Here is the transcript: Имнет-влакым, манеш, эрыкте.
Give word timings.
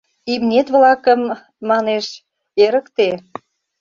Имнет-влакым, 0.33 1.21
манеш, 1.69 2.05
эрыкте. 2.63 3.09